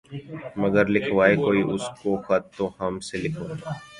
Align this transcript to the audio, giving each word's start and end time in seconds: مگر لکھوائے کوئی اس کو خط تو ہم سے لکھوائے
مگر 0.61 0.85
لکھوائے 0.95 1.35
کوئی 1.37 1.61
اس 1.73 1.85
کو 1.99 2.11
خط 2.25 2.43
تو 2.57 2.65
ہم 2.79 2.93
سے 3.07 3.15
لکھوائے 3.17 3.55